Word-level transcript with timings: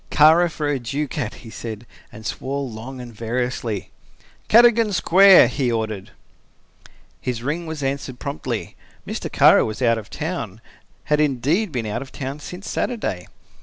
"Kara 0.09 0.49
for 0.49 0.67
a 0.67 0.79
ducat!" 0.79 1.35
he 1.45 1.51
said, 1.51 1.85
and 2.11 2.25
swore 2.25 2.63
long 2.67 2.99
and 2.99 3.13
variously. 3.13 3.91
"Cadogan 4.47 4.93
Square," 4.93 5.49
he 5.49 5.71
ordered. 5.71 6.09
His 7.21 7.43
ring 7.43 7.67
was 7.67 7.83
answered 7.83 8.17
promptly. 8.17 8.75
Mr. 9.05 9.31
Kara 9.31 9.63
was 9.63 9.79
out 9.79 9.99
of 9.99 10.09
town, 10.09 10.59
had 11.03 11.19
indeed 11.19 11.71
been 11.71 11.85
out 11.85 12.01
of 12.01 12.11
town 12.11 12.39
since 12.39 12.67
Saturday. 12.67 13.27